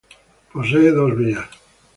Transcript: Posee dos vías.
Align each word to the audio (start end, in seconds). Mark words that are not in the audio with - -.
Posee 0.51 0.89
dos 0.97 1.11
vías. 1.15 1.47